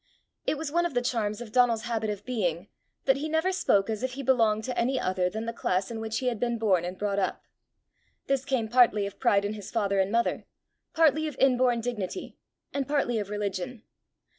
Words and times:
It 0.47 0.57
was 0.57 0.71
one 0.71 0.87
of 0.87 0.95
the 0.95 1.01
charms 1.03 1.41
of 1.41 1.51
Donal's 1.51 1.83
habit 1.83 2.09
of 2.09 2.25
being, 2.25 2.69
that 3.05 3.17
he 3.17 3.29
never 3.29 3.51
spoke 3.51 3.87
as 3.87 4.01
if 4.01 4.13
he 4.13 4.23
belonged 4.23 4.63
to 4.63 4.75
any 4.75 4.99
other 4.99 5.29
than 5.29 5.45
the 5.45 5.53
class 5.53 5.91
in 5.91 5.99
which 5.99 6.17
he 6.17 6.25
had 6.25 6.39
been 6.39 6.57
born 6.57 6.83
and 6.83 6.97
brought 6.97 7.19
up. 7.19 7.43
This 8.25 8.43
came 8.43 8.67
partly 8.67 9.05
of 9.05 9.19
pride 9.19 9.45
in 9.45 9.53
his 9.53 9.69
father 9.69 9.99
and 9.99 10.11
mother, 10.11 10.45
partly 10.95 11.27
of 11.27 11.35
inborn 11.37 11.81
dignity, 11.81 12.35
and 12.73 12.87
partly 12.87 13.19
of 13.19 13.29
religion. 13.29 13.83